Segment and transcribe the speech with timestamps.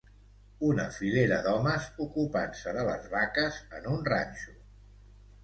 [0.69, 4.59] Una filera d'homes ocupant-se de les vaques en un ranxo.